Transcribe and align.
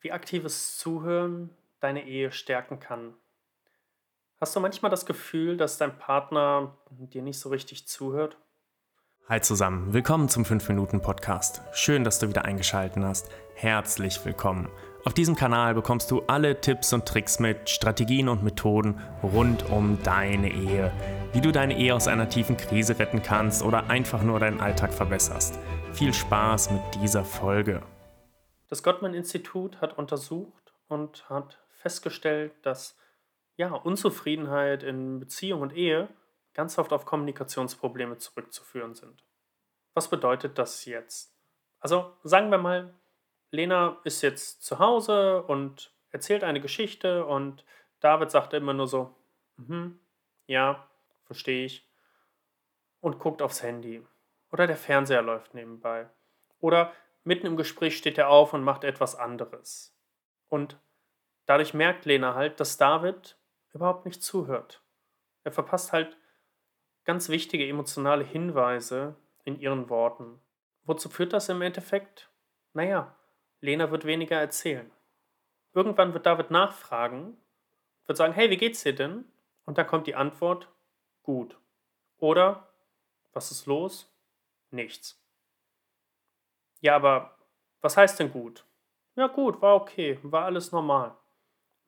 wie 0.00 0.12
aktives 0.12 0.78
Zuhören 0.78 1.50
deine 1.80 2.06
Ehe 2.06 2.30
stärken 2.30 2.78
kann. 2.78 3.14
Hast 4.40 4.54
du 4.54 4.60
manchmal 4.60 4.90
das 4.90 5.06
Gefühl, 5.06 5.56
dass 5.56 5.78
dein 5.78 5.98
Partner 5.98 6.78
dir 6.90 7.22
nicht 7.22 7.40
so 7.40 7.48
richtig 7.48 7.88
zuhört? 7.88 8.38
Hi 9.28 9.40
zusammen, 9.40 9.92
willkommen 9.92 10.28
zum 10.28 10.44
5-Minuten-Podcast. 10.44 11.62
Schön, 11.72 12.04
dass 12.04 12.20
du 12.20 12.28
wieder 12.28 12.44
eingeschaltet 12.44 13.02
hast. 13.02 13.28
Herzlich 13.54 14.24
willkommen. 14.24 14.68
Auf 15.04 15.14
diesem 15.14 15.34
Kanal 15.34 15.74
bekommst 15.74 16.10
du 16.10 16.22
alle 16.28 16.60
Tipps 16.60 16.92
und 16.92 17.06
Tricks 17.06 17.40
mit, 17.40 17.68
Strategien 17.68 18.28
und 18.28 18.44
Methoden 18.44 19.00
rund 19.22 19.68
um 19.68 20.00
deine 20.04 20.52
Ehe. 20.52 20.92
Wie 21.32 21.40
du 21.40 21.50
deine 21.50 21.76
Ehe 21.76 21.94
aus 21.94 22.06
einer 22.06 22.28
tiefen 22.28 22.56
Krise 22.56 22.98
retten 22.98 23.22
kannst 23.22 23.62
oder 23.62 23.90
einfach 23.90 24.22
nur 24.22 24.38
deinen 24.38 24.60
Alltag 24.60 24.94
verbesserst. 24.94 25.58
Viel 25.92 26.14
Spaß 26.14 26.70
mit 26.70 26.82
dieser 27.02 27.24
Folge. 27.24 27.82
Das 28.68 28.82
Gottman-Institut 28.82 29.80
hat 29.80 29.96
untersucht 29.98 30.72
und 30.88 31.28
hat 31.28 31.58
festgestellt, 31.70 32.52
dass 32.62 32.98
ja, 33.56 33.72
Unzufriedenheit 33.72 34.82
in 34.82 35.18
Beziehung 35.18 35.62
und 35.62 35.72
Ehe 35.74 36.08
ganz 36.54 36.78
oft 36.78 36.92
auf 36.92 37.04
Kommunikationsprobleme 37.04 38.18
zurückzuführen 38.18 38.94
sind. 38.94 39.24
Was 39.94 40.08
bedeutet 40.08 40.58
das 40.58 40.84
jetzt? 40.84 41.34
Also 41.80 42.16
sagen 42.22 42.50
wir 42.50 42.58
mal, 42.58 42.94
Lena 43.50 43.98
ist 44.04 44.22
jetzt 44.22 44.62
zu 44.62 44.78
Hause 44.78 45.42
und 45.42 45.92
erzählt 46.10 46.44
eine 46.44 46.60
Geschichte 46.60 47.24
und 47.24 47.64
David 48.00 48.30
sagt 48.30 48.52
immer 48.54 48.74
nur 48.74 48.86
so, 48.86 49.14
mhm, 49.56 49.98
ja, 50.46 50.88
verstehe 51.24 51.64
ich, 51.64 51.88
und 53.00 53.18
guckt 53.18 53.42
aufs 53.42 53.62
Handy. 53.62 54.04
Oder 54.50 54.66
der 54.66 54.76
Fernseher 54.76 55.22
läuft 55.22 55.54
nebenbei. 55.54 56.08
Oder 56.60 56.92
mitten 57.24 57.46
im 57.46 57.56
Gespräch 57.56 57.96
steht 57.96 58.18
er 58.18 58.28
auf 58.28 58.52
und 58.52 58.62
macht 58.62 58.84
etwas 58.84 59.14
anderes. 59.14 59.96
Und 60.48 60.78
dadurch 61.46 61.74
merkt 61.74 62.04
Lena 62.04 62.34
halt, 62.34 62.60
dass 62.60 62.76
David 62.76 63.38
überhaupt 63.72 64.06
nicht 64.06 64.22
zuhört. 64.22 64.82
Er 65.44 65.52
verpasst 65.52 65.92
halt 65.92 66.16
ganz 67.04 67.28
wichtige 67.28 67.66
emotionale 67.66 68.24
Hinweise 68.24 69.16
in 69.44 69.58
ihren 69.58 69.88
Worten. 69.88 70.40
Wozu 70.84 71.08
führt 71.08 71.32
das 71.32 71.48
im 71.48 71.62
Endeffekt? 71.62 72.30
Naja, 72.72 73.16
Lena 73.60 73.90
wird 73.90 74.04
weniger 74.04 74.36
erzählen. 74.36 74.90
Irgendwann 75.72 76.14
wird 76.14 76.26
David 76.26 76.50
nachfragen, 76.50 77.36
wird 78.06 78.18
sagen, 78.18 78.32
hey, 78.32 78.50
wie 78.50 78.56
geht's 78.56 78.82
dir 78.82 78.94
denn? 78.94 79.24
Und 79.64 79.78
dann 79.78 79.86
kommt 79.86 80.06
die 80.06 80.14
Antwort, 80.14 80.68
gut. 81.22 81.58
Oder, 82.18 82.72
was 83.32 83.50
ist 83.50 83.66
los? 83.66 84.10
Nichts. 84.70 85.22
Ja, 86.80 86.96
aber 86.96 87.36
was 87.80 87.96
heißt 87.96 88.18
denn 88.20 88.32
gut? 88.32 88.64
Ja, 89.14 89.26
gut, 89.26 89.60
war 89.60 89.74
okay, 89.74 90.18
war 90.22 90.44
alles 90.44 90.72
normal. 90.72 91.16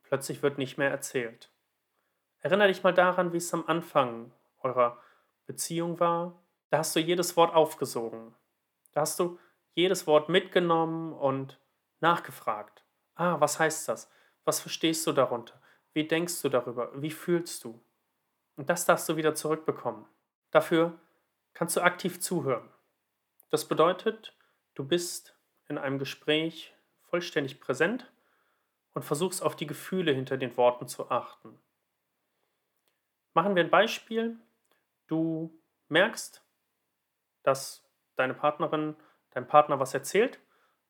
Plötzlich 0.03 0.43
wird 0.43 0.59
nicht 0.59 0.79
mehr 0.79 0.91
erzählt. 0.91 1.53
Erinner 2.41 2.67
dich 2.67 2.83
mal 2.83 2.95
daran, 2.95 3.33
wie 3.33 3.37
es 3.37 3.55
am 3.55 3.67
Anfang 3.67 4.33
eurer 4.63 4.99
Beziehung 5.47 6.01
war. 6.01 6.43
Da 6.71 6.79
hast 6.79 6.97
du 6.97 7.01
jedes 7.01 7.37
Wort 7.37 7.55
aufgesogen. 7.55 8.35
Da 8.93 9.03
hast 9.03 9.21
du 9.21 9.39
jedes 9.75 10.07
Wort 10.07 10.29
mitgenommen 10.29 11.13
und 11.13 11.61
nachgefragt. 12.01 12.85
Ah, 13.15 13.39
was 13.41 13.59
heißt 13.59 13.89
das? 13.89 14.11
Was 14.45 14.61
verstehst 14.61 15.07
du 15.07 15.13
darunter? 15.13 15.61
Wie 15.93 16.07
denkst 16.07 16.41
du 16.43 16.49
darüber? 16.49 16.91
Wie 17.01 17.11
fühlst 17.11 17.63
du? 17.65 17.81
Und 18.57 18.71
das 18.71 18.85
darfst 18.87 19.09
du 19.09 19.17
wieder 19.17 19.35
zurückbekommen. 19.35 20.07
Dafür 20.51 20.99
kannst 21.53 21.77
du 21.77 21.83
aktiv 21.83 22.21
zuhören. 22.21 22.69
Das 23.51 23.67
bedeutet, 23.67 24.37
du 24.75 24.85
bist 24.85 25.37
in 25.69 25.79
einem 25.79 25.99
Gespräch 25.99 26.75
vollständig 27.03 27.61
präsent 27.61 28.11
und 28.95 29.05
versuchst 29.05 29.43
auf 29.43 29.57
die 29.57 29.67
Gefühle 29.67 30.13
hinter 30.13 30.37
den 30.37 30.57
Worten 30.57 30.89
zu 30.89 31.11
achten. 31.11 31.59
Machen 33.35 33.55
wir 33.55 33.63
ein 33.63 33.71
Beispiel. 33.71 34.39
Du 35.07 35.57
merkst, 35.89 36.45
dass 37.43 37.85
deine 38.17 38.35
Partnerin, 38.35 38.97
dein 39.31 39.47
Partner 39.47 39.79
was 39.79 39.95
erzählt, 39.95 40.41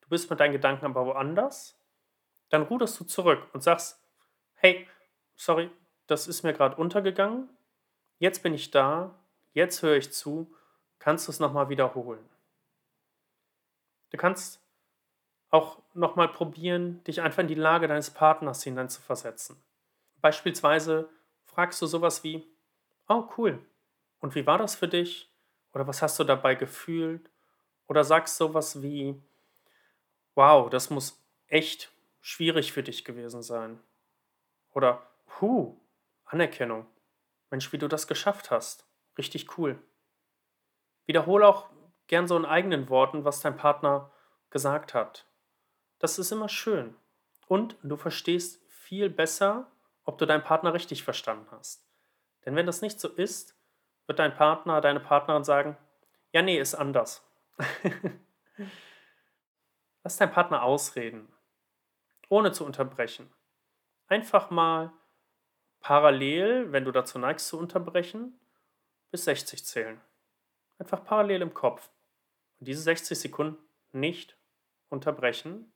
du 0.00 0.08
bist 0.08 0.30
mit 0.30 0.40
deinen 0.40 0.52
Gedanken 0.52 0.86
aber 0.86 1.06
woanders, 1.06 1.78
dann 2.48 2.62
ruderst 2.62 2.98
du 2.98 3.04
zurück 3.04 3.46
und 3.52 3.62
sagst, 3.62 4.02
hey, 4.54 4.88
sorry, 5.36 5.70
das 6.06 6.26
ist 6.26 6.42
mir 6.42 6.52
gerade 6.52 6.76
untergegangen, 6.76 7.48
jetzt 8.18 8.42
bin 8.42 8.54
ich 8.54 8.70
da, 8.70 9.14
jetzt 9.52 9.82
höre 9.82 9.96
ich 9.96 10.12
zu, 10.12 10.54
kannst 10.98 11.28
du 11.28 11.32
es 11.32 11.40
nochmal 11.40 11.68
wiederholen. 11.68 12.29
Du 14.10 14.16
kannst 14.16 14.60
auch 15.50 15.82
nochmal 15.94 16.28
probieren, 16.28 17.02
dich 17.04 17.20
einfach 17.20 17.40
in 17.40 17.48
die 17.48 17.54
Lage 17.54 17.88
deines 17.88 18.10
Partners 18.10 18.62
hineinzuversetzen. 18.62 19.56
Beispielsweise 20.20 21.08
fragst 21.44 21.80
du 21.82 21.86
sowas 21.86 22.22
wie, 22.22 22.46
oh 23.08 23.24
cool, 23.36 23.58
und 24.20 24.34
wie 24.34 24.46
war 24.46 24.58
das 24.58 24.74
für 24.74 24.88
dich? 24.88 25.30
Oder 25.72 25.86
was 25.86 26.02
hast 26.02 26.18
du 26.18 26.24
dabei 26.24 26.54
gefühlt? 26.54 27.30
Oder 27.86 28.04
sagst 28.04 28.36
sowas 28.36 28.82
wie, 28.82 29.20
wow, 30.34 30.68
das 30.70 30.90
muss 30.90 31.20
echt 31.48 31.90
schwierig 32.20 32.72
für 32.72 32.82
dich 32.82 33.04
gewesen 33.04 33.42
sein. 33.42 33.80
Oder, 34.72 35.06
hu, 35.40 35.76
Anerkennung. 36.24 36.86
Mensch, 37.50 37.72
wie 37.72 37.78
du 37.78 37.88
das 37.88 38.06
geschafft 38.06 38.50
hast. 38.50 38.86
Richtig 39.18 39.58
cool. 39.58 39.82
Wiederhole 41.06 41.48
auch 41.48 41.68
gern 42.10 42.26
so 42.26 42.36
in 42.36 42.44
eigenen 42.44 42.88
Worten, 42.88 43.24
was 43.24 43.40
dein 43.40 43.56
Partner 43.56 44.10
gesagt 44.50 44.94
hat. 44.94 45.26
Das 46.00 46.18
ist 46.18 46.32
immer 46.32 46.48
schön. 46.48 46.96
Und 47.46 47.76
du 47.84 47.96
verstehst 47.96 48.60
viel 48.68 49.08
besser, 49.08 49.70
ob 50.02 50.18
du 50.18 50.26
deinen 50.26 50.42
Partner 50.42 50.74
richtig 50.74 51.04
verstanden 51.04 51.46
hast. 51.52 51.88
Denn 52.44 52.56
wenn 52.56 52.66
das 52.66 52.82
nicht 52.82 52.98
so 52.98 53.08
ist, 53.08 53.56
wird 54.06 54.18
dein 54.18 54.34
Partner, 54.34 54.80
deine 54.80 54.98
Partnerin 54.98 55.44
sagen, 55.44 55.76
ja, 56.32 56.42
nee, 56.42 56.58
ist 56.58 56.74
anders. 56.74 57.24
Lass 60.02 60.16
deinen 60.16 60.32
Partner 60.32 60.64
ausreden, 60.64 61.32
ohne 62.28 62.50
zu 62.50 62.64
unterbrechen. 62.64 63.32
Einfach 64.08 64.50
mal 64.50 64.92
parallel, 65.78 66.72
wenn 66.72 66.84
du 66.84 66.90
dazu 66.90 67.20
neigst 67.20 67.46
zu 67.46 67.56
unterbrechen, 67.56 68.36
bis 69.12 69.26
60 69.26 69.64
zählen. 69.64 70.00
Einfach 70.78 71.04
parallel 71.04 71.42
im 71.42 71.54
Kopf. 71.54 71.88
Und 72.60 72.68
diese 72.68 72.82
60 72.82 73.18
Sekunden 73.18 73.58
nicht 73.92 74.36
unterbrechen. 74.88 75.72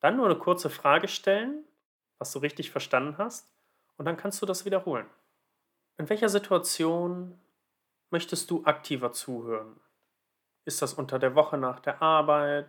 Dann 0.00 0.16
nur 0.16 0.26
eine 0.26 0.38
kurze 0.38 0.70
Frage 0.70 1.08
stellen, 1.08 1.64
was 2.18 2.32
du 2.32 2.38
richtig 2.38 2.70
verstanden 2.70 3.18
hast. 3.18 3.52
Und 3.96 4.06
dann 4.06 4.16
kannst 4.16 4.40
du 4.40 4.46
das 4.46 4.64
wiederholen. 4.64 5.08
In 5.98 6.08
welcher 6.08 6.28
Situation 6.28 7.38
möchtest 8.10 8.50
du 8.50 8.64
aktiver 8.64 9.12
zuhören? 9.12 9.80
Ist 10.64 10.82
das 10.82 10.94
unter 10.94 11.18
der 11.18 11.34
Woche 11.34 11.58
nach 11.58 11.80
der 11.80 12.00
Arbeit? 12.00 12.68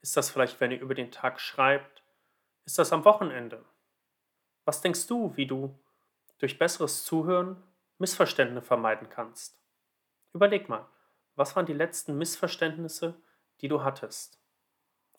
Ist 0.00 0.16
das 0.16 0.30
vielleicht, 0.30 0.60
wenn 0.60 0.70
ihr 0.70 0.80
über 0.80 0.94
den 0.94 1.10
Tag 1.10 1.40
schreibt? 1.40 2.02
Ist 2.64 2.78
das 2.78 2.92
am 2.92 3.04
Wochenende? 3.04 3.64
Was 4.64 4.80
denkst 4.80 5.06
du, 5.06 5.36
wie 5.36 5.46
du 5.46 5.78
durch 6.38 6.58
besseres 6.58 7.04
Zuhören 7.04 7.62
Missverständnisse 7.98 8.66
vermeiden 8.66 9.08
kannst? 9.08 9.58
Überleg 10.34 10.68
mal, 10.68 10.86
was 11.38 11.54
waren 11.56 11.66
die 11.66 11.72
letzten 11.72 12.18
Missverständnisse, 12.18 13.14
die 13.60 13.68
du 13.68 13.82
hattest? 13.82 14.40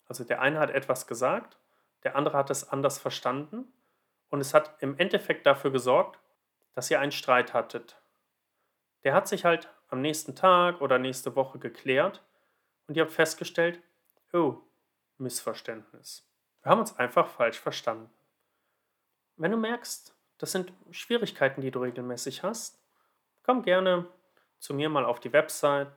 Also 0.06 0.24
der 0.24 0.40
eine 0.40 0.58
hat 0.58 0.70
etwas 0.70 1.06
gesagt, 1.06 1.58
der 2.02 2.16
andere 2.16 2.36
hat 2.36 2.50
es 2.50 2.68
anders 2.68 2.98
verstanden 2.98 3.72
und 4.28 4.40
es 4.40 4.54
hat 4.54 4.76
im 4.82 4.98
Endeffekt 4.98 5.46
dafür 5.46 5.70
gesorgt, 5.70 6.20
dass 6.74 6.90
ihr 6.90 7.00
einen 7.00 7.12
Streit 7.12 7.54
hattet. 7.54 8.00
Der 9.02 9.14
hat 9.14 9.28
sich 9.28 9.44
halt 9.44 9.72
am 9.88 10.00
nächsten 10.00 10.36
Tag 10.36 10.80
oder 10.80 10.98
nächste 10.98 11.36
Woche 11.36 11.58
geklärt 11.58 12.22
und 12.86 12.96
ihr 12.96 13.02
habt 13.02 13.12
festgestellt, 13.12 13.82
oh, 14.32 14.58
Missverständnis. 15.18 16.28
Wir 16.62 16.70
haben 16.70 16.80
uns 16.80 16.96
einfach 16.96 17.28
falsch 17.28 17.58
verstanden. 17.58 18.10
Wenn 19.36 19.52
du 19.52 19.56
merkst, 19.56 20.14
das 20.38 20.52
sind 20.52 20.72
Schwierigkeiten, 20.90 21.60
die 21.60 21.70
du 21.70 21.80
regelmäßig 21.80 22.42
hast, 22.42 22.82
komm 23.42 23.62
gerne 23.62 24.06
zu 24.58 24.74
mir 24.74 24.88
mal 24.88 25.04
auf 25.04 25.20
die 25.20 25.32
Website 25.32 25.90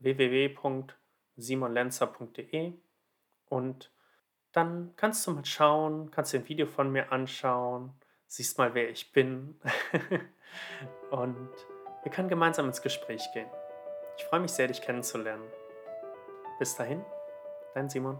www.simonlenzer.de 0.00 2.72
und 3.46 3.92
dann 4.52 4.92
kannst 4.96 5.26
du 5.26 5.32
mal 5.32 5.44
schauen, 5.44 6.10
kannst 6.10 6.32
dir 6.32 6.38
ein 6.38 6.48
Video 6.48 6.66
von 6.66 6.90
mir 6.90 7.12
anschauen, 7.12 7.92
siehst 8.26 8.56
mal, 8.58 8.74
wer 8.74 8.90
ich 8.90 9.12
bin 9.12 9.60
und 11.10 11.50
wir 12.02 12.12
können 12.12 12.28
gemeinsam 12.28 12.66
ins 12.66 12.82
Gespräch 12.82 13.22
gehen. 13.32 13.48
Ich 14.16 14.24
freue 14.24 14.40
mich 14.40 14.52
sehr, 14.52 14.68
dich 14.68 14.80
kennenzulernen. 14.80 15.44
Bis 16.58 16.74
dahin, 16.74 17.04
dein 17.74 17.88
Simon. 17.88 18.18